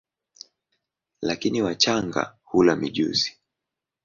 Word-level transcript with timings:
Lakini 1.21 1.61
wachanga 1.61 2.35
hula 2.43 2.75
mijusi. 2.75 3.37